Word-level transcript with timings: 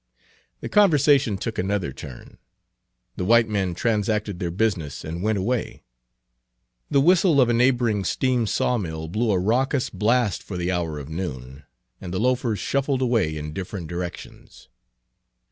The 0.61 0.67
conversation 0.67 1.37
took 1.37 1.59
another 1.59 1.91
turn. 1.91 2.39
The 3.17 3.23
white 3.23 3.47
men 3.47 3.75
transacted 3.75 4.39
their 4.39 4.49
business 4.49 5.05
and 5.05 5.21
went 5.21 5.37
away. 5.37 5.83
The 6.89 6.99
whistle 6.99 7.39
of 7.39 7.49
a 7.49 7.53
neighboring 7.53 8.03
steam 8.03 8.47
sawmill 8.47 9.09
blew 9.09 9.29
a 9.29 9.37
raucous 9.37 9.91
blast 9.91 10.41
for 10.41 10.57
the 10.57 10.71
hour 10.71 10.97
of 10.97 11.07
noon, 11.07 11.65
and 12.01 12.11
the 12.11 12.19
loafers 12.19 12.57
shuffled 12.57 13.03
away 13.03 13.37
in 13.37 13.53
different 13.53 13.89
directions. 13.89 14.69